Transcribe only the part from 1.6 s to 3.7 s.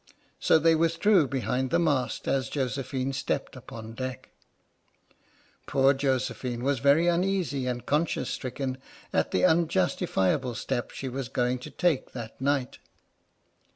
the mast, as Josephine stepped